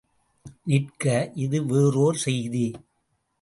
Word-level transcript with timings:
நிற்க 0.65 1.05
இது 1.35 1.59
வேறோர் 1.65 2.15
செய்தி! 2.15 2.65